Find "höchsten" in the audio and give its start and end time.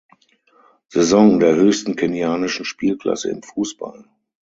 1.55-1.95